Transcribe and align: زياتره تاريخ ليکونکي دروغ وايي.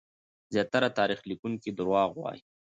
زياتره 0.53 0.89
تاريخ 0.99 1.19
ليکونکي 1.29 1.69
دروغ 1.77 2.09
وايي. 2.21 2.41